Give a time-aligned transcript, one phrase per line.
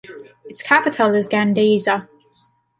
[0.45, 2.09] Its capital is Gandesa.